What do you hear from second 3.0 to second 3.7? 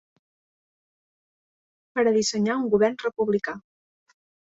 republicà.